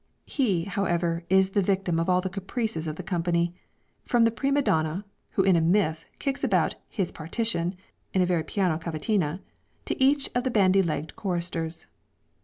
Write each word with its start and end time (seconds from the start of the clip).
He, 0.25 0.63
however, 0.63 1.25
is 1.29 1.51
the 1.51 1.61
victim 1.61 1.99
of 1.99 2.09
all 2.09 2.21
the 2.21 2.29
caprices 2.31 2.87
of 2.87 2.95
the 2.95 3.03
company, 3.03 3.53
from 4.03 4.23
the 4.23 4.31
prima 4.31 4.63
donna, 4.63 5.05
who 5.33 5.43
in 5.43 5.55
a 5.55 5.61
miff 5.61 6.07
kicks 6.17 6.43
about 6.43 6.73
his 6.89 7.11
partition 7.11 7.75
in 8.11 8.19
a 8.19 8.25
very 8.25 8.41
piano 8.43 8.79
cavatina, 8.79 9.41
to 9.85 10.03
each 10.03 10.27
of 10.33 10.43
the 10.43 10.49
bandy 10.49 10.81
legged 10.81 11.15
choristers. 11.15 11.85